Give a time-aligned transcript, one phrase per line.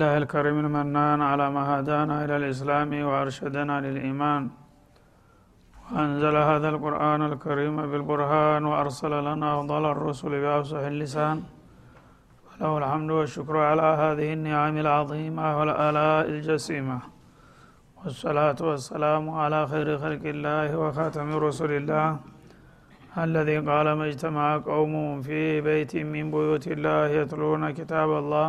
[0.00, 4.42] الحمد لله الكريم المنان على ما هدانا إلى الإسلام وأرشدنا للإيمان.
[5.92, 11.36] وأنزل هذا القرآن الكريم بالبرهان وأرسل لنا أفضل الرسل بأفصح اللسان.
[12.46, 16.98] وله الحمد والشكر على هذه النعم العظيمة والآلاء الجسيمة.
[18.00, 22.08] والصلاة والسلام على خير خلق الله وخاتم رسل الله
[23.24, 24.94] الذي قال ما اجتمع قوم
[25.26, 28.48] في بيت من بيوت الله يتلون كتاب الله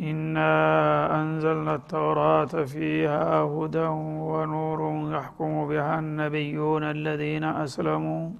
[0.00, 0.52] إنا
[1.20, 3.88] أنزلنا التوراة فيها هدى
[4.32, 4.80] ونور
[5.16, 8.30] يحكم بها النبيون الذين أسلموا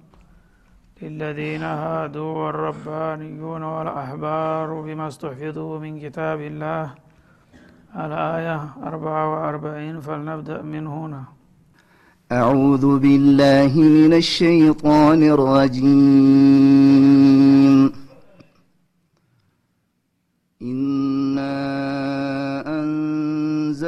[1.01, 6.85] للذين هادوا والربانيون والأحبار بما استحفظوا من كتاب الله.
[7.95, 11.23] الآية أربعة وأربعين فلنبدأ من هنا.
[12.31, 16.90] أعوذ بالله من الشيطان الرجيم.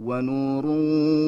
[0.00, 0.66] ونور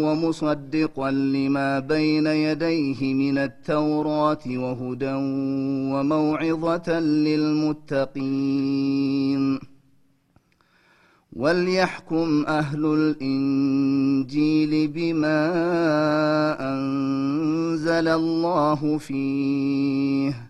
[0.05, 5.13] ومصدقا لما بين يديه من التوراة وهدى
[5.93, 8.51] وموعظة للمتقين.
[11.33, 15.53] وليحكم أهل الإنجيل بما
[16.75, 20.50] أنزل الله فيه.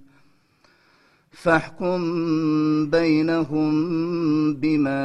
[1.31, 1.99] فاحكم
[2.89, 3.73] بينهم
[4.53, 5.01] بما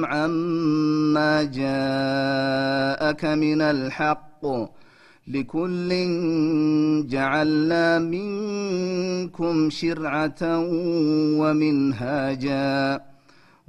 [0.05, 4.47] عما جاءك من الحق.
[5.29, 5.89] لكل
[7.09, 10.59] جعلنا منكم شرعة
[11.39, 13.10] ومنهاجا.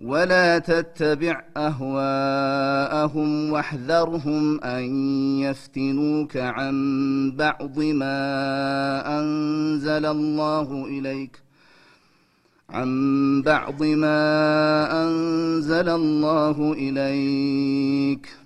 [0.00, 4.84] ولا تتبع أهواءهم واحذرهم أن
[5.40, 6.76] يفتنوك عن
[7.36, 11.42] بعض ما أنزل الله إليك
[12.70, 18.45] عن بعض ما أنزل الله إليك.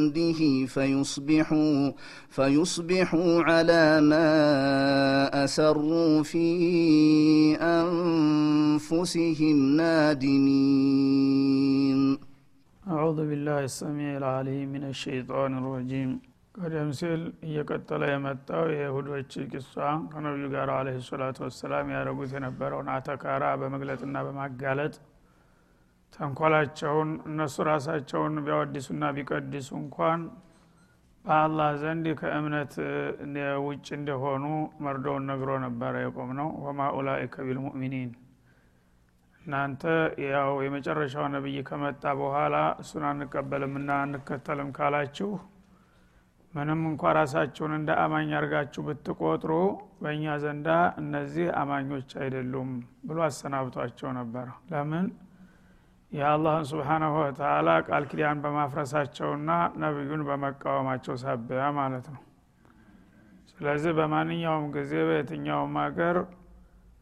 [0.00, 0.40] عنده
[0.74, 1.78] فيصبحوا
[2.36, 4.28] فيصبحوا على ما
[5.44, 6.46] أسروا في
[7.80, 9.56] أنفسهم
[11.16, 12.00] نادمين
[12.86, 16.10] أعوذ بالله السميع العليم من الشيطان الرجيم
[16.54, 19.72] ቀደም ሲል እየቀጠለ የመጣው የይሁዶች ቂሷ
[20.12, 24.94] ከነቢዩ ጋር አለ ሰላቱ ወሰላም ያደረጉት የነበረውን አተካራ በመግለጥና በማጋለጥ
[26.21, 30.19] ተንኮላቸውን እነሱ ራሳቸውን ቢያወድሱና ቢቀድሱ እንኳን
[31.25, 32.73] በአላህ ዘንድ ከእምነት
[33.65, 34.43] ውጭ እንደሆኑ
[34.85, 38.11] መርዶውን ነግሮ ነበረ የቆም ነው ወማ ኡላኢከ ቢልሙእሚኒን።
[39.45, 39.83] እናንተ
[40.27, 45.31] ያው የመጨረሻው ነብይ ከመጣ በኋላ እሱን አንቀበልምና አንከተልም ካላችሁ
[46.53, 49.51] ምንም እንኳ ራሳችሁን እንደ አማኝ አርጋችሁ ብትቆጥሩ
[50.01, 50.69] በእኛ ዘንዳ
[51.01, 52.71] እነዚህ አማኞች አይደሉም
[53.07, 55.07] ብሎ አሰናብቷቸው ነበር። ለምን
[56.11, 59.51] የአላህን ስብሓናሁ ወተላ ቃል ኪዳን በማፍረሳቸውና
[59.83, 62.21] ነቢዩን በመቃወማቸው ሳቢያ ማለት ነው።
[63.51, 66.17] ስለዚህ በማንኛውም ጊዜ በየትኛውም ሀገር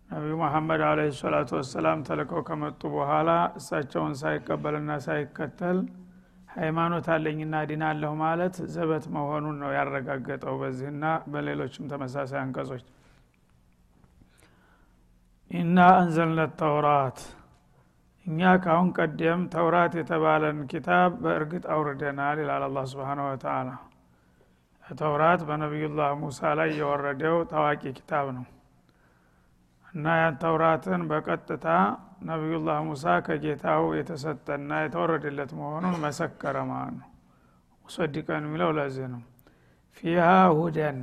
[0.09, 5.79] ነቢዩ መሐመድ አለ ሰላቱ ወሰላም ተልከው ከመጡ በኋላ እሳቸውን ሳይቀበልና ሳይከተል
[6.49, 12.85] ሃይማኖት አለኝና ዲናለሁ ማለት ዘበት መሆኑን ነው ያረጋገጠው በዚህና በሌሎችም ተመሳሳይ አንቀጾች።
[15.51, 17.19] ኢና አንዘልነ ተውራት
[18.29, 23.69] እኛ ካሁን ቀደም ተውራት የተባለን ኪታብ በእርግጥ አውርደናል ይላል አላ ስብን ወተላ
[24.85, 28.45] ተውራት በነቢዩላህ ሙሳ ላይ የወረደው ታዋቂ ኪታብ ነው።
[29.93, 31.67] እና ያን ተውራትን በቀጥታ
[32.29, 37.07] ነቢዩላህ ሙሳ ከጌታው የተሰጠና የተወረደለት መሆኑን መሰከረ ማለት ነው።
[37.85, 39.21] ሙሰዲቀን የሚለው ለዚህ ነው።
[39.97, 40.27] ፊሃ
[40.59, 40.99] ሁደን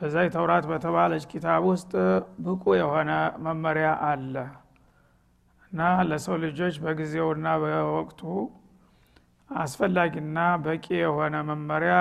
[0.00, 1.92] በዛ ተውራት በተባለች ኪታብ ውስጥ
[2.44, 3.10] ብቁ የሆነ
[3.46, 4.34] መመሪያ አለ
[5.76, 8.20] እና ለሰው ልጆች በጊዜውና በወቅቱ
[9.50, 11.96] አስፈላጊና በቂ የሆነ መመሪያ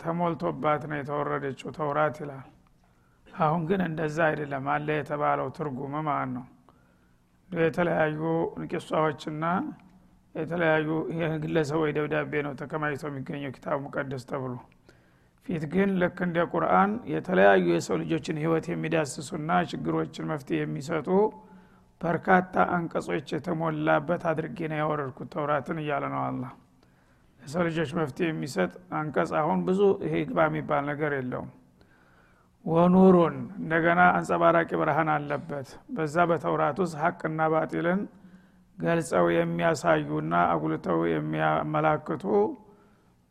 [0.00, 2.46] ተሞልቶባት ነው የተወረደችው ተውራት ይላል።
[3.26, 6.46] አሁን ግን እንደዛ አይደለም። አለ የተባለው ትርጉም ማለት ነው።
[7.50, 8.22] የተለያዩ
[8.72, 9.44] ቂሷዎችና
[10.34, 10.88] የተለያዩ
[11.44, 14.54] ግለሰቦች ደብዳቤ ነው ተከማችቶ የሚገኘው ኪታብ ሙቀደስ ተብሎ።
[15.46, 21.10] ፊት ግን ልክ እንደ ቁርአን የተለያዩ የሰው ልጆችን ህይወት የሚዳስሱና ችግሮችን መፍትሄ የሚሰጡ
[22.00, 26.44] በርካታ አንቀጾች የተሞላበት አድርጌ ነው ያወረድኩት ተውራትን እያለ ነው አላ
[27.40, 31.50] ለሰው ልጆች መፍትሄ የሚሰጥ አንቀጽ አሁን ብዙ ይሄ ግባ የሚባል ነገር የለውም።
[32.64, 38.00] ወኑሩን እንደገና አንጸባራቂ ብርሃን አለበት። በዛ በተውራት ውስጥ ሀቅና ባጢልን
[38.78, 42.24] ገልጸው የሚያሳዩና አጉልተው የሚያመላክቱ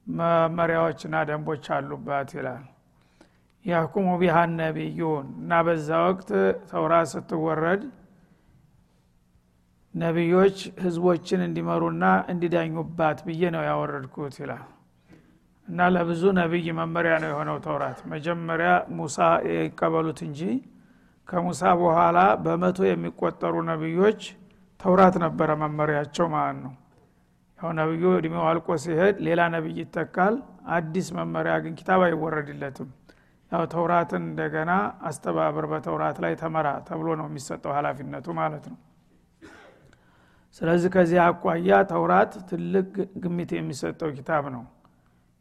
[0.08, 2.64] መመሪያዎችና ደንቦች አሉባት ይላል።
[3.66, 6.30] ያህኩሙ ቢሃ ነቢዩን እና በዛ ወቅት
[6.70, 7.82] ተውራት ስትወረድ
[9.94, 14.66] ነቢዮች ህዝቦችን እንዲመሩና እንዲዳኙባት ብዬ ነው ያወረድኩት ይላል።
[15.68, 18.70] እና ለብዙ ነቢይ መመሪያ ነው የሆነው ተውራት። መጀመሪያ
[19.00, 19.18] ሙሳ
[19.50, 20.42] ይቀበሉት እንጂ
[21.30, 24.22] ከሙሳ በኋላ በመቶ የሚቆጠሩ ነቢዮች
[24.80, 26.74] ተውራት ነበረ መመሪያቸው ማለት ነው።
[27.60, 30.36] ያው ነቢዩ እድሜው አልቆ ሲሄድ ሌላ ነቢይ ይተካል
[30.76, 32.90] አዲስ መመሪያ ግን ኪታብ አይወረድለትም።
[33.52, 34.72] ያው ተውራትን እንደገና
[35.10, 38.78] አስተባብር በተውራት ላይ ተመራ ተብሎ ነው የሚሰጠው ሀላፊነቱ ማለት ነው
[40.58, 42.88] ስለዚህ ከዚህ አኳያ ተውራት ትልቅ
[43.24, 44.64] ግምት የሚሰጠው ኪታብ ነው።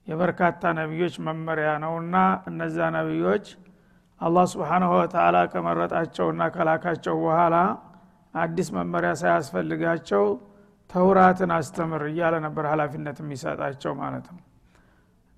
[0.06, 2.16] የበርካታ ነቢዮች መመሪያ ነውና
[2.50, 3.46] እነዛ ነቢዮች
[4.20, 7.56] አላህ ስብሓናሁ ወተላ ከመረጣቸውና ከላካቸው በኋላ
[8.34, 10.24] አዲስ መመሪያ ሳያስፈልጋቸው
[10.90, 14.42] ተውራትን አስተምር እያለ ነበር ሀላፊነት የሚሰጣቸው ማለት ነው።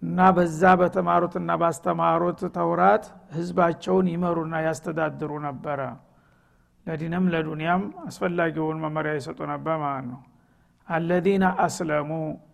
[0.02, 3.04] እና በዛ በተማሩትና ባስተማሩት ተውራት
[3.36, 5.80] ህዝባቸውን ይመሩና ያስተዳድሩ ነበረ
[6.90, 10.20] ለዲንም ለዱንያም አስፈላጊውን መመሪያ ይሰጡ ነበር ማለት ነው።
[10.88, 12.08] አለዚነ አስለሙ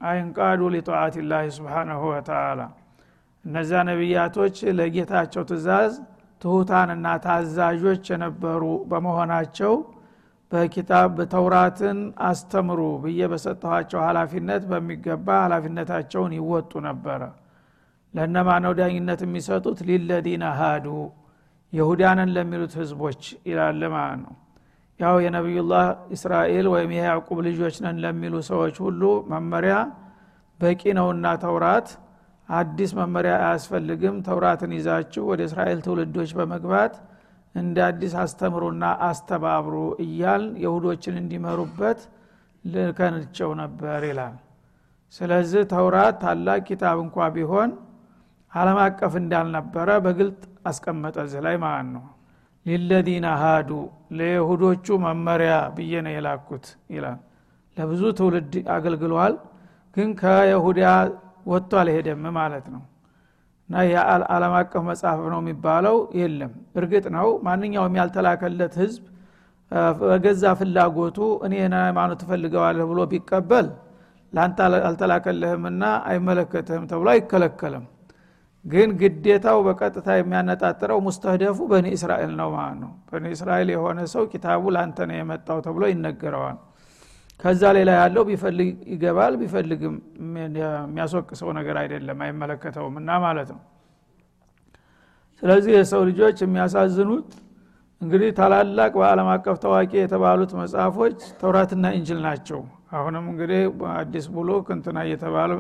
[0.08, 2.60] አይንቃዱ ሊጠዓት ላህ ስብሓናሁ ወተላ
[3.44, 5.92] እነዛ ነቢያቶች ለጌታቸው ትእዛዝ
[6.42, 9.74] ትሁታንና ታዛዦች የነበሩ በመሆናቸው
[10.52, 17.22] በኪታብ ተውራትን አስተምሩ ብዬ በሰጠኋቸው ሀላፊነት በሚገባ ሀላፊነታቸውን ይወጡ ነበረ።
[18.14, 19.78] ለእነማ ነው ዳኝነት የሚሰጡት?
[19.88, 20.86] ሊለዲነ ሃዱ
[21.76, 24.34] የሁዳንን ለሚሉት ህዝቦች ይላል ማለት ነው።
[25.00, 29.02] ያው የነቢዩላህ እስራኤል ወይም የያዕቁብ ልጆች ነን ለሚሉ ሰዎች ሁሉ
[29.32, 29.74] መመሪያ
[30.60, 31.88] በቂ ነውና ተውራት።
[32.48, 36.94] አዲስ መመሪያ አያስፈልግም። ተውራትን ይዛችሁ ወደ እስራኤል ትውልዶች በመግባት
[37.54, 42.00] እንደ አዲስ አስተምሩና አስተባብሩ እያል የሁዶችን እንዲመሩበት
[42.64, 44.34] ልከንቸው ነበር ይላል።
[45.14, 47.70] ስለዚህ ተውራት ታላቅ ኪታብ እንኳ ቢሆን
[48.52, 52.04] አለም አቀፍ እንዳልነበረ በግልጥ አስቀመጠ እዚህ ላይ ማለት ነው።
[52.66, 53.70] ሊለዚነ ሃዱ
[54.18, 57.18] ለይሁዶቹ መመሪያ ብዬ ነው የላኩት ይላል።
[57.76, 59.34] ለብዙ ትውልድ አገልግሏል
[59.96, 60.80] ግን ከይሁዳ
[61.50, 62.82] ወጥቶ አልሄደም ማለት ነው።
[63.68, 69.04] እና የዓለም አቀፍ መጽሐፍ ነው የሚባለው የለም። እርግጥ ነው ማንኛውም ያልተላከለት ህዝብ
[70.00, 73.68] በገዛ ፍላጎቱ እኔ ሃይማኖት ትፈልገዋለህ ብሎ ቢቀበል
[74.32, 74.58] ለአንተ
[74.88, 77.84] አልተላከልህምና አይመለከትህም ተብሎ አይከለከልም
[78.66, 84.62] ግን ግዴታው በቀጥታ የሚያነጣጥረው ሙስተህደፉ በኒ እስራኤል ነው ማለት ነው። በኒ እስራኤል የሆነ ሰው ኪታቡ
[84.74, 86.58] ለአንተ ነው የመጣው ተብሎ ይነገረዋል።
[87.40, 89.94] ከዛ ሌላ ያለው ቢፈልግ ይገባል ቢፈልግም
[90.58, 93.60] የሚያስወቅሰው ነገር አይደለም አይመለከተውም እና ማለት ነው።
[95.42, 97.30] ስለዚህ የሰው ልጆች የሚያሳዝኑት
[98.00, 102.60] እንግዲህ ታላላቅ በአለም አቀፍ ታዋቂ የተባሉት መጽሐፎች ተውራትና እንጅል ናቸው።
[102.96, 103.60] አሁንም እንግዲህ
[103.94, 105.50] አዲስ ቡሉክ እንትና እየተባለ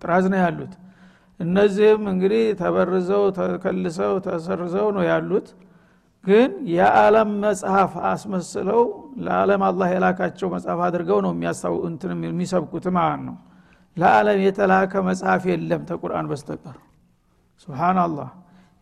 [0.00, 0.74] ጥራዝ ነው ያሉት
[1.40, 5.48] እነዚህም እንግዲህ ተበርዘው ተከልሰው ተሰርዘው ነው ያሉት።
[6.24, 8.80] ግን የዓለም መጽሐፍ አስመስለው
[9.18, 11.32] ለዓለም አላህ የላካቸው መጽሐፍ አድርገው ነው
[12.26, 13.36] የሚሰብኩት ማለት ነው።
[13.96, 16.76] ለዓለም የተላከ መጽሐፍ የለም ተቁርአን በስተቀር።
[17.62, 18.28] ስብናላህ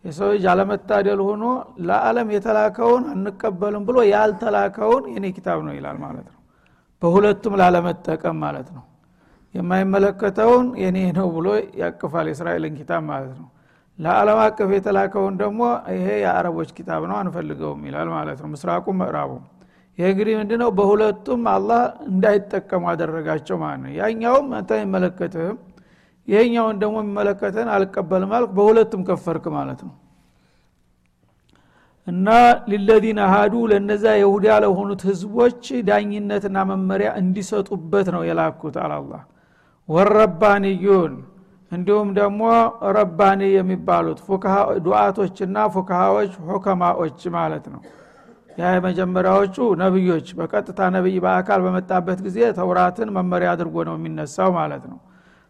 [0.03, 1.43] የሰው ልጅ አለመታደል ሆኖ
[1.87, 6.41] ለዓለም የተላከውን አንቀበልም ብሎ ያልተላከውን የኔ ኪታብ ነው ይላል ማለት ነው።
[7.01, 8.83] በሁለቱም ላለመጠቀም ማለት ነው
[9.57, 11.47] የማይመለከተውን የኔ ነው ብሎ
[11.81, 13.47] ያቅፋል የእስራኤልን ኪታብ ማለት ነው።
[13.99, 15.61] ለዓለም አቀፍ የተላከውን ደግሞ
[15.95, 19.43] ይሄ የአረቦች ኪታብ ነው አንፈልገውም ይላል ማለት ነው። ምስራቁም ምዕራቡም
[19.97, 20.69] ይህ እንግዲህ ምንድነው?
[20.77, 25.57] በሁለቱም አላህ እንዳይጠቀሙ አደረጋቸው ማለት ነው። ያኛውም አንተ አይመለከትህም
[26.27, 29.95] ይሄኛውን ደግሞ የሚመለከተን አልቀበልም አልክ በሁለቱም ከፈርክ ማለት ነው።
[32.07, 32.27] እና
[32.71, 39.13] ሊለዚነ ሃዱ ለነዛ የሁዳ ለሆኑት ህዝቦች ዳኝነትና መመሪያ እንዲሰጡበት ነው የላኩት አላላ
[39.89, 41.13] ወረባንዩን
[41.71, 42.41] እንዲሁም ደግሞ
[42.97, 44.19] ረባኒ የሚባሉት
[44.85, 47.81] ዱአቶችና ፉካሃዎች ሁከማዎች ማለት ነው።
[48.59, 54.97] ያ የመጀመሪያዎቹ ነብዮች በቀጥታ ነብይ በአካል በመጣበት ጊዜ ተውራትን መመሪያ አድርጎ ነው የሚነሳው ማለት ነው።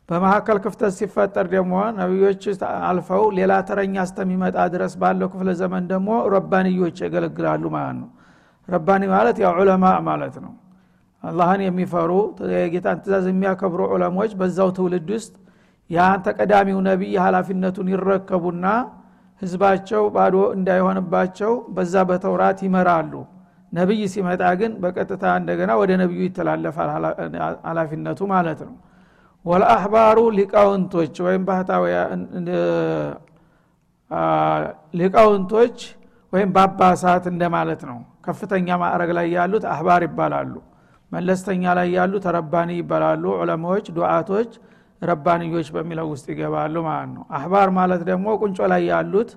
[0.09, 2.43] በመካከል ክፍተት ሲፈጠር ደግሞ ነቢዮች
[2.89, 8.09] አልፈው ሌላ ተረኛ እስተሚመጣ ድረስ ባለው ክፍለ ዘመን ደግሞ ረባንዮች ያገለግላሉ ማለት ነው።
[8.67, 10.53] ረባኒ ማለት ያው ዑለማ ማለት ነው
[11.23, 12.11] አላህን የሚፈሩ
[12.55, 15.33] የጌታን ትእዛዝ የሚያከብሩ ዑለሞች በዛው ትውልድ ውስጥ
[15.89, 18.65] ያን ተቀዳሚው ነቢይ ሀላፊነቱን ይረከቡና
[19.41, 23.13] ህዝባቸው ባዶ እንዳይሆንባቸው በዛ በተውራት ይመራሉ።
[23.73, 26.89] ነቢይ ሲመጣ ግን በቀጥታ እንደገና ወደ ነቢዩ ይተላለፋል
[27.67, 28.75] ሀላፊነቱ ማለት ነው።
[29.45, 32.21] ወልአህባሩ ሊቃውንቶች ወይም ባህታውያን
[34.99, 35.77] ሊቃውንቶች
[36.33, 40.53] ወይም ባባሳት እንደማለት ነው። ከፍተኛ ማዕረግ ላይ ያሉት አህባር ይባላሉ
[41.11, 44.51] መለስተኛ ላይ ያሉት ረባኒ ይባላሉ። ዑለማዎች ዱዓቶች
[45.01, 49.29] ረባንዮች በሚለው ውስጥ ይገባሉ ማለት ነው። አህባር ማለት ደግሞ ቁንጮ ላይ ያሉት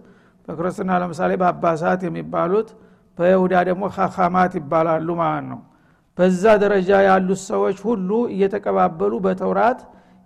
[0.49, 2.69] በክርስትና ለምሳሌ በአባሳት የሚባሉት
[3.19, 5.61] በይሁዳ ደግሞ ካካማት ይባላሉ ማለት ነው።
[6.19, 9.81] በዛ ደረጃ ያሉት ሰዎች ሁሉ እየተቀባበሉ በተውራት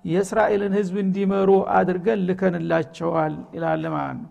[0.04, 4.30] የእስራኤልን ህዝብ እንዲመሩ አድርገን ልከንላቸዋል ይላል ማለት ነው።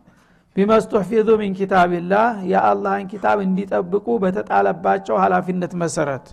[0.56, 6.26] ቢመስቱሕፊዙ ሚን ኪታብላህ የአላህን ኪታብ እንዲጠብቁ በተጣለባቸው ሀላፊነት መሰረት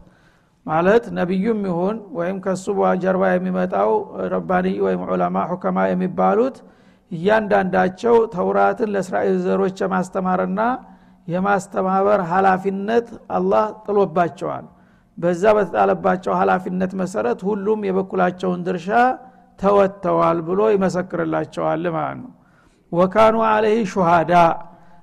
[0.66, 2.64] ማለት ነቢዩም ይሁን ወይም ከሱ
[3.02, 3.90] ጀርባ የሚመጣው
[4.32, 6.56] ረባኒ ወይም ዑለማ ሁከማ የሚባሉት
[7.10, 10.60] እያንዳንዳቸው ተውራትን ለእስራኤል ዘሮች የማስተማርና
[11.28, 14.66] የማስተባበር ሀላፊነት አላህ ጥሎባቸዋል።
[15.18, 18.88] በዛ በተጣለባቸው ሀላፊነት መሰረት ሁሉም የበኩላቸውን ድርሻ
[19.58, 22.30] ተወጥተዋል ብሎ ይመሰክርላቸዋል ማለት ነው።
[22.92, 24.32] ወካኑ አለህ ሹሃዳ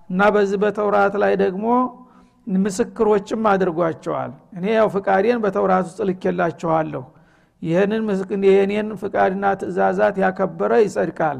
[0.09, 1.65] እና በዚህ በተውራት ላይ ደግሞ
[2.47, 7.03] ምስክሮችም አድርጓቸዋል። እኔ ያው ፍቃዴን በተውራት ውስጥ ልኬላችኋለሁ።
[7.61, 8.03] ይህንን
[8.49, 11.39] የኔን ፍቃድና ትእዛዛት ያከበረ ይጸድቃል።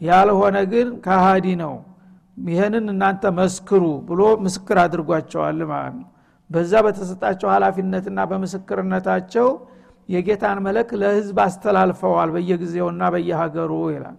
[0.00, 1.74] ያልሆነ ግን ካሃዲ ነው።
[2.48, 6.08] ይህንን እናንተ መስክሩ ብሎ ምስክር አድርጓቸዋል ማለት ነው።
[6.50, 9.48] በዛ በተሰጣቸው ሀላፊነትና በምስክርነታቸው
[10.08, 14.16] የጌታን መለክ ለህዝብ አስተላልፈዋል በየጊዜውና በየሀገሩ ይላል።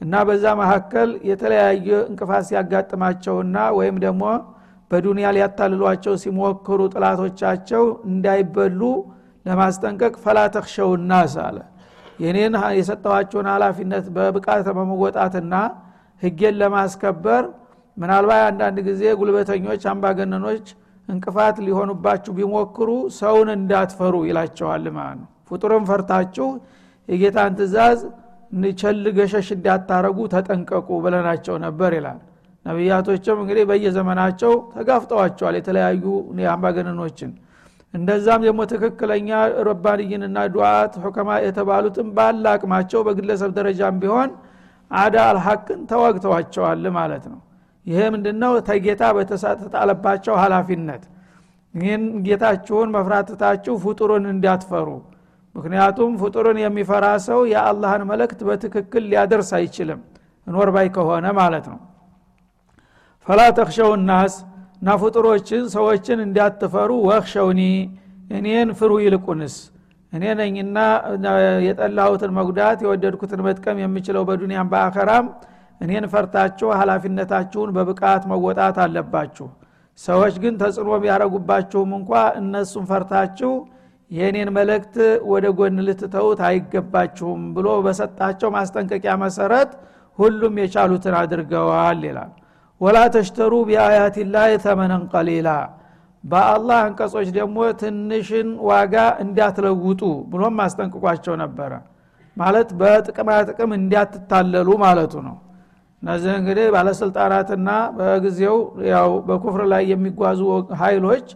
[0.00, 4.22] እና በዛ መካከል የተለያየ እንቅፋት ሲያጋጥማቸውና ወይም ደግሞ
[4.90, 8.80] በዱንያ ሊያታልሏቸው ሲሞክሩ ጥላቶቻቸው እንዳይበሉ
[9.46, 11.58] ለማስጠንቀቅ ፈላ ተክሸው ናስ አለ።
[12.20, 15.54] የኔን የሰጠኋቸውን ሀላፊነት በብቃት በመወጣትና
[16.22, 17.44] ህጌን ለማስከበር
[17.96, 20.66] ምናልባት አንዳንድ ጊዜ ጉልበተኞች አምባገነኖች
[21.08, 26.48] እንቅፋት ሊሆኑባችሁ ቢሞክሩ ሰውን እንዳትፈሩ ይላቸዋል ማለት ነው። ፍጡርን ፈርታችሁ
[27.08, 28.00] የጌታን ትእዛዝ
[28.80, 32.18] ቸል ገሸሽ እንዳታረጉ ተጠንቀቁ ብለናቸው ነበር ይላል
[32.66, 36.04] ነቢያቶችም እንግዲህ በየዘመናቸው ተጋፍጠዋቸዋል የተለያዩ
[36.54, 37.30] አምባገነኖችን።
[37.94, 39.28] እንደዛም ደግሞ ትክክለኛ
[39.68, 44.30] ረባንይንና ዱዓት ሁከማ የተባሉትም ባለ አቅማቸው በግለሰብ ደረጃም ቢሆን
[44.90, 47.40] አዳ አልሐቅን ተዋግተዋቸዋል ማለት ነው።
[47.86, 48.52] ይሄ ምንድነው?
[48.68, 51.02] ተጌታ በተጣለባቸው ሀላፊነት
[51.74, 54.88] ይህን ጌታችሁን መፍራትታችሁ ፍጡሩን እንዲያትፈሩ።
[55.54, 60.00] ምክንያቱም ፍጡርን የሚፈራ ሰው የአላህን መለክት በትክክል ሊያደርስ አይችልም።
[60.46, 61.78] እኖር ባይ ከሆነ ማለት ነው
[63.30, 64.34] ፈላ ተክሸው ናስ
[64.76, 67.60] እና ፍጡሮችን ሰዎችን እንዲያትፈሩ ወክሸውኒ
[68.30, 69.54] እኔን ፍሩ ይልቁንስ።
[70.12, 70.78] እኔ ነኝና
[71.66, 75.26] የጠላሁትን መጉዳት የወደድኩትን መጥቀም የምችለው በዱንያም በአኸራም
[75.80, 79.46] እኔን ፈርታችሁ ሀላፊነታችሁን በብቃት መወጣት አለባችሁ።
[79.98, 83.52] ሰዎች ግን ተጽዕኖ ቢያረጉባችሁም እንኳ እነሱን ፈርታችሁ
[84.10, 84.96] የእኔን መልእክት
[85.32, 89.72] ወደ ጎን ልትተውት አይገባችሁም ብሎ በሰጣቸው ማስጠንቀቂያ መሰረት
[90.18, 92.32] ሁሉም የቻሉትን አድርገዋል ይላል
[92.80, 95.48] ወላ ተሽተሩ ቢአያትላህ ተመነን ቀሊላ።
[96.24, 100.00] በአላህ አንቀጾች ደግሞ ትንሽን ዋጋ እንዳትለውጡ
[100.32, 101.72] ብሎም አስጠንቅቋቸው ነበረ።
[102.36, 105.36] ማለት በጥቅማ ጥቅም እንዲያትታለሉ ማለቱ ነው።
[106.02, 108.58] እነዚህ እንግዲህ ባለስልጣናትና በጊዜው
[108.90, 110.40] ያው በኩፍር ላይ የሚጓዙ
[110.82, 111.26] ኃይሎች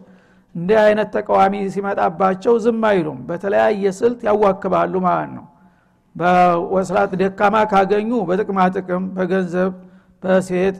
[0.55, 5.45] እንዲህ አይነት ተቃዋሚ ሲመጣባቸው ዝም አይሉም። በተለያየ ስልት ያዋክባሉ ማለት ነው።
[6.15, 9.71] በወስላት ደካማ ካገኙ በጥቅማ ጥቅም በገንዘብ
[10.23, 10.77] በሴት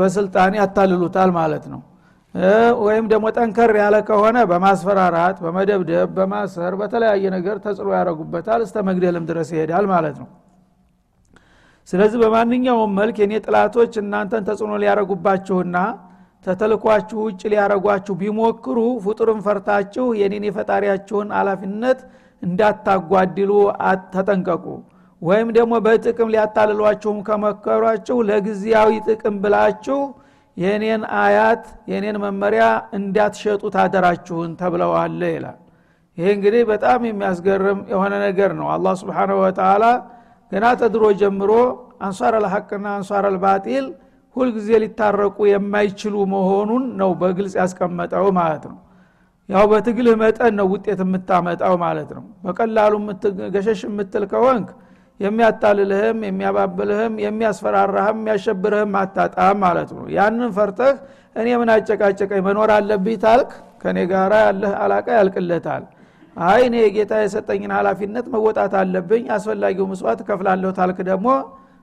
[0.00, 1.80] በስልጣን ያታልሉታል ማለት ነው።
[2.84, 9.48] ወይም ደግሞ ጠንከር ያለ ከሆነ በማስፈራራት በመደብደብ በማሰር በተለያየ ነገር ተጽዕኖ ያደረጉበታል እስተ መግደልም ድረስ
[9.54, 10.28] ይሄዳል ማለት ነው።
[11.88, 15.76] ስለዚህ በማንኛውም መልክ የኔ ጥላቶች እናንተን ተጽዕኖ ሊያረጉባችሁና
[16.46, 22.00] ተተልኳችሁ ውጭ ሊያረጓችሁ ቢሞክሩ ፍጡርን ፈርታችሁ የኔን የፈጣሪያችሁን አላፊነት
[22.42, 23.52] እንዳታጓድሉ
[24.14, 24.66] ተጠንቀቁ
[25.22, 29.98] ወይም ደግሞ በጥቅም ሊያታልሏችሁም ከመከሯችሁ ለጊዜያዊ ጥቅም ብላችሁ
[30.56, 32.64] የኔን አያት የኔን መመሪያ
[32.98, 35.58] እንዳትሸጡ ታደራችሁን ተብለዋለ ይላል።
[36.18, 39.84] ይሄ እንግዲህ በጣም የሚያስገርም የሆነ ነገር ነው። አላህ ስብሓንሁ ወተላ
[40.52, 41.52] ገና ተድሮ ጀምሮ
[42.02, 43.86] አንሷር አልሐቅና አንሷር አልባጢል
[44.36, 48.78] ሁልጊዜ ሊታረቁ የማይችሉ መሆኑን ነው በግልጽ ያስቀመጠው ማለት ነው።
[49.48, 52.94] ያው በትግልህ መጠን ነው ውጤት የምታመጣው ማለት ነው። በቀላሉ
[53.54, 54.68] ገሸሽ የምትል ከወንክ
[55.20, 60.94] የሚያታልልህም የሚያባብልህም የሚያስፈራራህም የሚያሸብርህም አታጣም ማለት ነው። ያንን ፈርተህ
[61.36, 62.40] እኔ ምን አጨቃጨቀኝ?
[62.46, 63.50] መኖር አለብኝ ታልክ?
[63.82, 65.84] ከኔ ጋራ ያለህ አላቃ ያልቅለታል።
[66.36, 71.28] አይ እኔ የጌታ የሰጠኝን ሀላፊነት መወጣት አለብኝ አስፈላጊው ምስዋት ከፍላለሁ ታልክ ደግሞ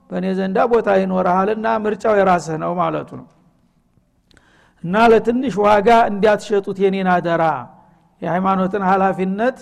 [0.10, 3.28] በእኔ ዘንዳ ቦታ ይኖርሃልና ምርጫው የራስህ ነው ማለቱ ነው።
[4.84, 7.44] እና ለትንሽ ዋጋ እንዲያትሸጡት የኔን አደራ።
[8.22, 9.58] የሃይማኖትን ሀላፊነት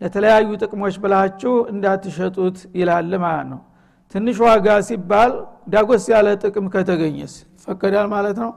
[0.00, 3.60] ለተለያዩ ጥቅሞች ብላችሁ እንዳትሸጡት ይላል ማለት ነው።
[4.14, 5.32] ትንሽ ዋጋ ሲባል
[5.72, 8.50] ዳጎስ ያለ ጥቅም ከተገኘስ ይፈቀዳል ማለት ነው?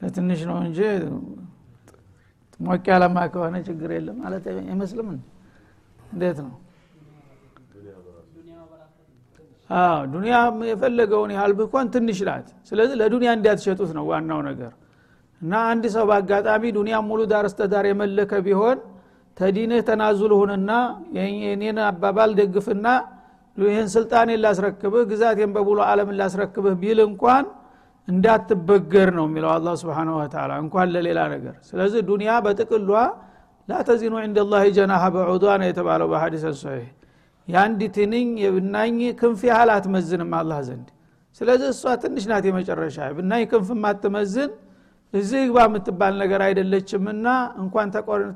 [0.00, 0.78] ለትንሽ ነው እንጂ
[2.60, 5.08] ሞቅ ያለማ ከሆነ ችግር የለም ማለት አይመስልም
[6.06, 6.52] እንዴት ነው?
[9.70, 10.36] አዎ ዱኒያ
[10.70, 14.72] የፈለገውን ያህል ብኮን ትንሽ ናት። ስለዚህ ለዱኒያ እንዲያትሸጡት ነው ዋናው ነገር።
[15.40, 18.78] እና አንድ ሰው በአጋጣሚ ዱኒያ ሙሉ ዳር እስተዳር የመለከ ቢሆን
[19.36, 20.70] ተዲንህ ተናዙል ሁንና
[21.16, 22.86] የኔን አባባል ደግፍና
[23.56, 27.44] ይህን ስልጣኔን ላስረክብህ ግዛቴን በሙሉ አለምን ላስረክብህ ቢል እንኳን
[28.08, 32.90] እንዳትበገር ነው የሚለው አላ ስብን ወተላ እንኳን ለሌላ ነገር። ስለዚህ ዱኒያ በጥቅሏ
[33.68, 36.88] ላተዚኑ ዕንደ ላህ ጀናሀ በዑዷ ነው የተባለው በሀዲስ ሰሒህ
[37.48, 40.88] የአንድ ትንኝ የብናኝ ክንፍ ያህል አትመዝንም አላህ ዘንድ።
[41.40, 44.50] ስለዚህ እሷ ትንሽ ናት የመጨረሻ። ብናኝ ክንፍ ማትመዝን
[45.14, 47.26] እዚህ ግባ የምትባል ነገር አይደለችምና
[47.62, 47.88] እንኳን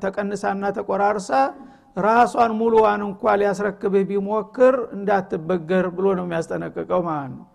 [0.03, 1.29] ተቀንሳና ተቆራርሳ
[2.05, 7.45] ራሷን ሙሉዋን እንኳ ሊያስረክብህ ቢሞክር እንዳትበገር ብሎ ነው የሚያስጠነቅቀው ማለት ነው።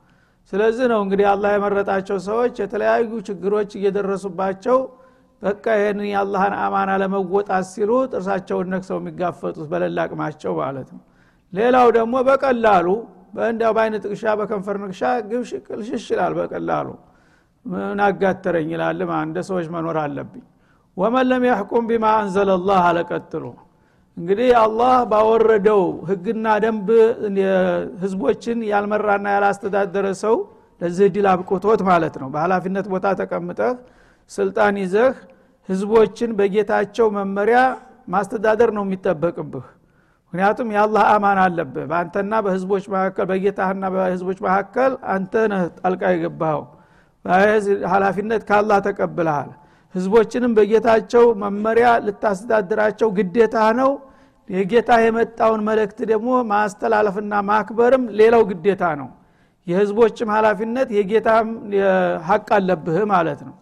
[0.53, 4.79] ስለዚህ ነው እንግዲህ አላህ የመረጣቸው ሰዎች የተለያዩ ችግሮች እየደረሱባቸው
[5.43, 11.03] በቃ ይህን የአላህን አማና ለመወጣት ሲሉ ጥርሳቸውን ነክሰው የሚጋፈጡት በለላቅማቸው ማለት ነው።
[11.53, 12.89] ሌላው ደግሞ በቀላሉ
[13.35, 16.89] በእንዲያው በአይነ ጥቅሻ በከንፈር ንቅሻ ግብ ሽቅልሽሽ ይላል በቀላሉ
[17.67, 18.99] ምን አጋተረኝ ይላል?
[19.21, 20.45] እንደ ሰዎች መኖር አለብኝ።
[20.97, 23.45] ወመን ለም ያሕኩም ቢማ አንዘለላህ አለቀጥሎ
[24.17, 26.89] እንግዲህ አላህ ባወረደው ህግና ደንብ
[28.03, 30.35] ህዝቦችን ያልመራና ያላስተዳደረ ሰው
[30.81, 33.73] ለዚህ ድል አብቅቶት ማለት ነው። በሀላፊነት ቦታ ተቀምጠህ
[34.31, 35.13] ስልጣን ይዘህ
[35.69, 37.59] ህዝቦችን በጌታቸው መመሪያ
[38.09, 39.67] ማስተዳደር ነው የሚጠበቅብህ።
[40.33, 46.63] ምክንያቱም የአላህ አማን አለብህ። በአንተና በህዝቦች መካከል በጌታህና በህዝቦች መካከል አንተ ነህ ጣልቃ የገባኸው
[47.93, 49.51] ሀላፊነት ከአላህ ተቀብልሃል
[49.95, 53.91] ህዝቦችንም በጌታቸው መመሪያ ልታስተዳድራቸው ግዴታ ነው።
[54.49, 59.09] የጌታ የመጣውን መልእክት ደግሞ ማስተላለፍና ማክበርም ሌላው ግዴታ ነው።
[59.67, 61.49] የህዝቦችም ሀላፊነት የጌታም
[62.29, 63.55] ሀቅ አለብህ ማለት ነው።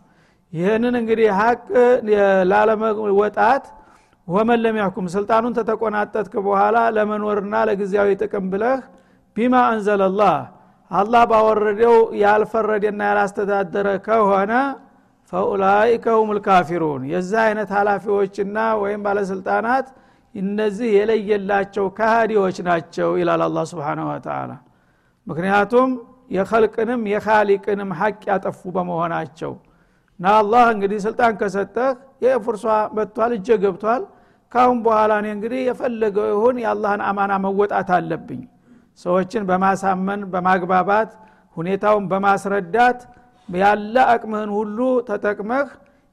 [0.52, 1.60] ይህንን እንግዲህ ሀቅ
[2.52, 3.64] ላለመወጣት
[4.28, 8.80] ወመን ለሚያኩም ስልጣኑን ተተቆናጠትክ በኋላ ለመኖርና ለጊዜያዊ ጥቅም ብለህ
[9.36, 10.34] ቢማ አንዘለላህ
[10.90, 14.52] አላህ ባወረደው ያልፈረደና ያላስተዳደረ ከሆነ
[15.32, 19.88] ፈኡላይከ ሁም ልካፊሩን የዚህ አይነት ኃላፊዎችና ወይም ባለስልጣናት
[20.34, 24.50] እነዚህ የለየላቸው ካሃዲዎች ናቸው ይላል አላ ስብን ወተላ
[25.26, 25.90] ምክንያቱም
[26.30, 29.52] የኸልቅንም የካሊቅንም ሀቅ ያጠፉ በመሆናቸው
[30.20, 31.90] እና አላህ እንግዲህ ስልጣን ከሰጠህ
[32.24, 32.64] የፍርሷ
[32.96, 34.02] መጥቷል እጀ ገብቷል።
[34.52, 38.40] ካሁን በኋላ እኔ እንግዲህ የፈለገው ይሁን የአላህን አማና መወጣት አለብኝ
[38.98, 41.10] ሰዎችን በማሳመን በማግባባት
[41.56, 43.00] ሁኔታውን በማስረዳት
[43.48, 45.68] ያለ አቅምህን ሁሉ ተጠቅመህ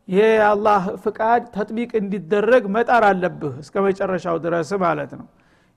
[0.07, 5.27] ይሄ የአላህ ፍቃድ ተጥቢቅ እንዲደረግ መጣር አለብህ እስከ መጨረሻው ድረስ ማለት ነው።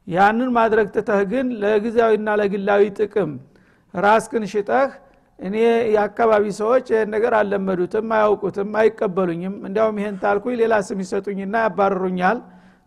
[0.06, 3.32] ያንን ማድረግ ትተህ ግን ለጊዜያዊና ለግላዊ ጥቅም
[3.94, 4.90] ራስክን ሽጠህ
[5.38, 5.56] እኔ
[5.94, 12.38] የአካባቢ ሰዎች ይህን ነገር አልለመዱትም አያውቁትም አይቀበሉኝም እንዲያውም ይሄን ታልኩኝ ሌላ ስም ይሰጡኝና ያባርሩኛል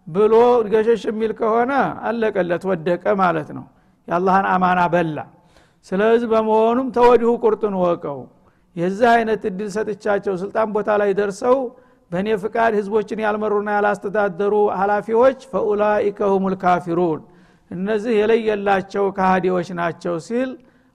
[0.07, 0.33] ብሎ
[0.73, 1.71] ገሸሽ የሚል ከሆነ
[2.07, 3.65] አለቀለት ወደቀ ማለት ነው
[4.07, 5.17] የአላህን አማና በላ።
[5.85, 8.19] ስለዚህ በመሆኑም ተወዲሁ ቁርጡን ወቀው።
[8.75, 11.57] የዚህ አይነት እድል ሰጥቻቸው ስልጣን ቦታ ላይ ደርሰው
[12.11, 17.21] በእኔ ፍቃድ ህዝቦችን ያልመሩና ያላስተዳደሩ ሀላፊዎች ፈኡላኢከ ሁም ልካፊሩን
[17.71, 20.49] እነዚህ የለየላቸው ካሃዲዎች ናቸው ሲል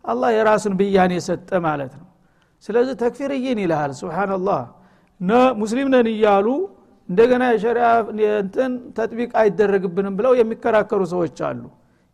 [0.05, 2.07] አላህ የራሱን ብያኔ ሰጠ ማለት ነው።
[2.64, 4.61] ስለዚህ ተክፊርይን ይልሃል ስብናላህ
[5.61, 6.47] ሙስሊም ነን እያሉ
[7.09, 7.87] እንደገና የሸሪያ
[8.38, 11.62] እንትን ተጥቢቅ አይደረግብንም ብለው የሚከራከሩ ሰዎች አሉ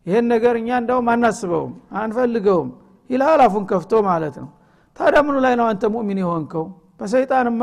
[0.05, 2.69] ይህን ነገር እኛ እንዳውም አናስበውም አንፈልገውም
[3.09, 4.49] ይልሃል አፉን ከፍቶ ማለት ነው።
[4.99, 6.65] ታዲያ ምኑ ላይ ነው አንተ ሙእሚን የሆንከው?
[6.99, 7.61] በሰይጣንማ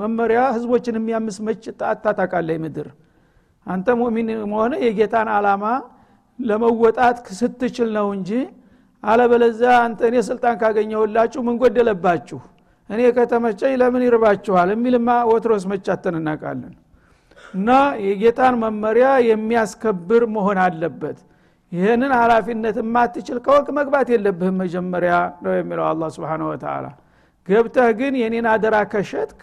[0.00, 2.88] መመሪያ ህዝቦችን የሚያምስ መች አታታቃለህ ምድር
[3.66, 5.64] አንተ ሙእሚን መሆነ የጌታን አላማ
[6.38, 8.30] ለመወጣት ስትችል ነው እንጂ
[9.02, 12.38] አለበለዚያ አንተ እኔ ስልጣን ካገኘሁላችሁ ምን ጎደለባችሁ?
[12.90, 14.68] እኔ ከተመቸኝ ለምን ይርባችኋል?
[14.74, 16.74] የሚልማ ወትሮስ መቻተን እናቃለን
[17.54, 17.70] እና
[18.06, 21.18] የጌታን መመሪያ የሚያስከብር መሆን አለበት
[21.72, 26.86] ይህንን ሀላፊነት የማትችል ከወቅ መግባት የለብህም መጀመሪያ ነው የሚለው አላ ስብን ወተላ
[27.48, 29.40] ገብተህ ግን የኔን አደራ ከሸጥክ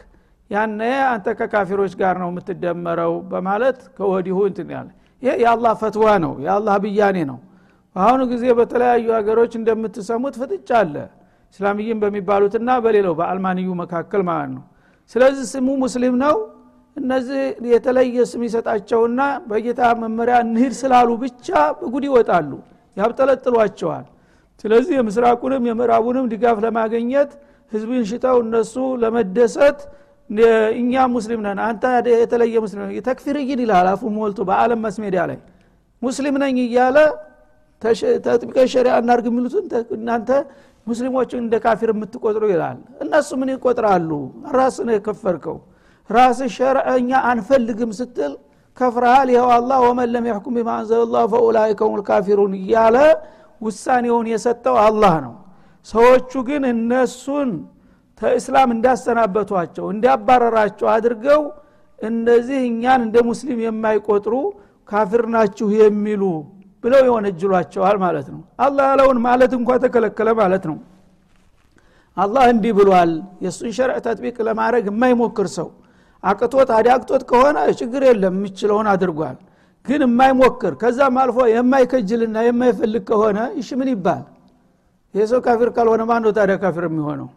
[0.51, 0.81] ያነ
[1.11, 4.89] አንተ ከካፊሮች ጋር ነው የምትደመረው በማለት ከወዲሁ እንትን ያለ።
[5.23, 7.37] ይህ የአላህ ፈትዋ ነው የአላህ ብያኔ ነው።
[7.95, 10.95] በአሁኑ ጊዜ በተለያዩ ሀገሮች እንደምትሰሙት ፍጥጫ አለ።
[11.55, 14.63] እስላምይም በሚባሉትና በሌላው በአልማንዩ መካከል ማለት ነው።
[15.15, 16.35] ስለዚህ ስሙ ሙስሊም ነው
[16.97, 21.47] እነዚህ የተለየ ስም ይሰጣቸውና በጌታ መመሪያ እንሂድ ስላሉ ብቻ
[21.79, 22.51] በጉድ ይወጣሉ
[22.97, 24.05] ያብጠለጥሏቸዋል።
[24.63, 27.31] ስለዚህ የምስራቁንም የምዕራቡንም ድጋፍ ለማገኘት
[27.71, 29.79] ህዝብን ሽተው እነሱ ለመደሰት
[30.79, 31.83] እኛ ሙስሊም ነን አንተ
[32.15, 35.39] የተለየ ሙስሊም ተክፊርይን ይልሃል አፉ ሞልቶ በአለም መስሜዲያ ላይ።
[36.01, 36.97] ሙስሊም ነኝ እያለ
[38.25, 39.65] ተጥቢቀ ሸሪያ እናርግ የሚሉትን
[39.97, 40.29] እናንተ
[40.87, 44.09] ሙስሊሞችን እንደ ካፊር የምትቆጥሩ ይላል። እነሱ ምን ይቆጥራሉ?
[44.57, 45.57] ራስ የከፈርከው
[46.13, 48.33] ራስ ሸርዐኛ አንፈልግም ስትል
[48.77, 52.97] ከፍረሃል ይኸው አላህ ወመን ለም ያሕኩም ቢማ አንዘለላህ ፈኡላይከ ልካፊሩን እያለ
[53.61, 55.33] ውሳኔውን የሰጠው አላህ ነው።
[55.87, 57.49] ሰዎቹ ግን እነሱን
[58.21, 61.41] ከእስላም እንዳሰናበቷቸው እንዲያባረራቸው አድርገው
[61.99, 64.33] እንደዚህ እኛን እንደ ሙስሊም የማይቆጥሩ
[64.89, 66.23] ካፊር ናችሁ የሚሉ
[66.83, 70.77] ብለው የወነጅሏቸዋል ማለት ነው። አላህ ያለውን ማለት እንኳ ተከለከለ ማለት ነው።
[72.17, 73.11] አላህ እንዲህ ብሏል
[73.43, 75.69] የእሱን ሸርዕ ተጥቢቅ ለማድረግ የማይሞክር ሰው
[76.23, 79.37] አቅቶት አዳቅቶት ከሆነ ችግር የለም የምችለውን አድርጓል።
[79.87, 84.23] ግን የማይሞክር ከዛም አልፎ የማይከጅልና የማይፈልግ ከሆነ እሺ ምን ይባል?
[85.13, 87.27] ይህ ሰው ካፊር ካልሆነ ማን ነው ታዲያ ካፊር የሚሆነው?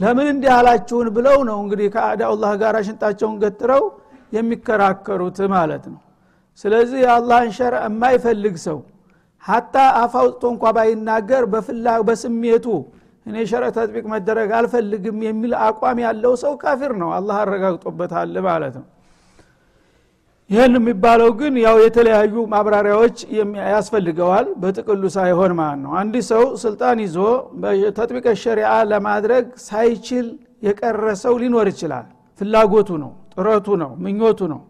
[0.00, 3.84] ለምን እንዲህ አላችሁን ብለው ነው እንግዲህ ከ أعداء الله ጋር ሽንጣቸውን ገትረው
[4.32, 6.00] የሚከራከሩት ማለት ነው።
[6.64, 8.78] ስለዚህ የአላህን شرع የማይፈልግ ሰው
[9.44, 11.42] حتى አፍ አውጥቶ እንኳ ባይናገር
[12.08, 12.66] በስሜቱ
[13.26, 18.86] እኔ ሸረ ተጥቢቅ መደረግ አልፈልግም የሚል አቋም ያለው ሰው ካፊር ነው። አላህ አረጋግጦበታል ማለት ነው።
[20.50, 23.16] ይህን የሚባለው ግን ያው የተለያዩ ማብራሪያዎች
[23.70, 27.16] ያስፈልገዋል በጥቅሉ ሳይሆን ማለት ነው። አንድ ሰው ስልጣን ይዞ
[27.98, 30.26] ተጥቢቀ ሸሪዓ ለማድረግ ሳይችል
[30.66, 32.06] የቀረ ሰው ሊኖር ይችላል።
[32.40, 34.60] ፍላጎቱ ነው ጥረቱ ነው ምኞቱ ነው።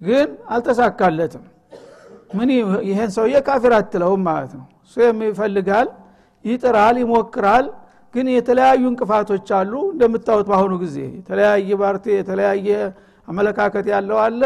[0.00, 1.44] ግን አልተሳካለትም።
[2.36, 2.48] ምን
[2.88, 5.88] ይሄን ሰውዬ ካፊር አትለውም ማለት ነው። እሱ የሚፈልጋል
[6.44, 7.66] ይጥራል ይሞክራል
[8.14, 12.68] ግን የተለያዩ እንቅፋቶች አሉ። እንደምታወት በአሁኑ ጊዜ የተለያየ ፓርቲ የተለያየ
[13.28, 14.42] አመለካከት ያለው አለ።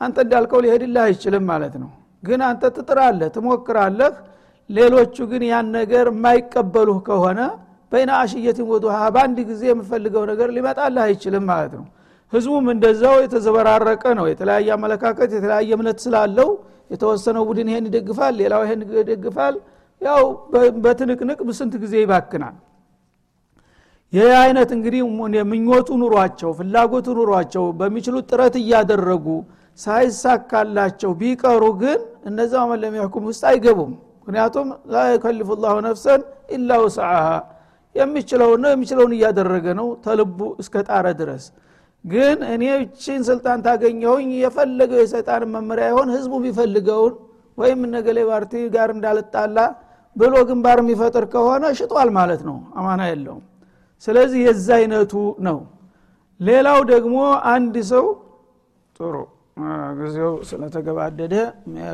[0.00, 1.90] አንተ እንዳልከው ሊሄድልህ አይችልም ማለት ነው።
[2.22, 4.14] ግን አንተ ትጥራለህ ትሞክራለህ።
[4.70, 7.40] ሌሎቹ ግን ያን ነገር የማይቀበሉህ ከሆነ
[7.92, 11.84] በይና አሽየትን ወዱሃ በአንድ ጊዜ የምፈልገው ነገር ሊመጣልህ አይችልም ማለት ነው።
[12.32, 16.48] ህዝቡም እንደዛው የተዘበራረቀ ነው። የተለያየ አመለካከት የተለያየ እምነት ስላለው
[16.90, 19.54] የተወሰነው ቡድን ይሄን ይደግፋል ሌላው ይሄን ይደግፋል።
[20.00, 20.22] ያው
[20.84, 22.54] በትንቅንቅ ስንት ጊዜ ይባክናል
[24.12, 25.02] ይህ አይነት እንግዲህ
[25.52, 29.26] ምኞቱ ኑሯቸው ፍላጎቱ ኑሯቸው በሚችሉት ጥረት እያደረጉ
[29.78, 36.20] ሳይሳካላቸው ቢቀሩ ግን እነዛ መለም ያሕኩም ውስጥ አይገቡም። ምክንያቱም ላ የከልፍ ላሁ ነፍሰን
[36.56, 37.24] ኢላ ውስዓሃ
[37.94, 41.44] የሚችለውን ነው የሚችለውን እያደረገ ነው ተልቡ እስከ ጣረ ድረስ።
[42.04, 47.14] ግን እኔ እችን ስልጣን ታገኘሁኝ የፈለገው የሰይጣን መመሪያ ይሆን ህዝቡ ቢፈልገውን
[47.58, 49.58] ወይም ነገሌ ፓርቲ ጋር እንዳልጣላ
[50.16, 53.42] ብሎ ግንባር የሚፈጥር ከሆነ ሽጧል ማለት ነው። አማና የለውም
[54.02, 55.12] ስለዚህ የዛ አይነቱ
[55.46, 55.58] ነው።
[56.40, 57.16] ሌላው ደግሞ
[57.52, 58.06] አንድ ሰው
[58.96, 59.14] ጥሩ
[59.98, 61.34] ጊዜው ስለተገባደደ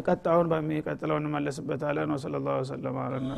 [0.07, 3.31] ቀጣውን በሚቀጥለው እንመለስበታለን። ወሰለ ላሁ ሰለም አለና